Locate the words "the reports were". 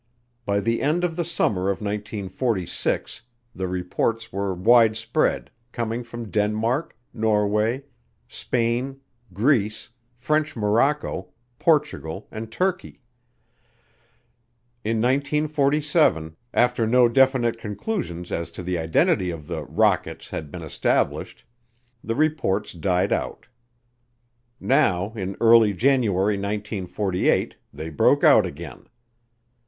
3.53-4.51